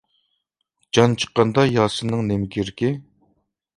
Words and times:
جان 0.97 1.13
چىققاندا 1.23 1.67
ياسىننىڭ 1.73 2.25
نېمە 2.33 2.51
كېرىكى. 2.57 2.91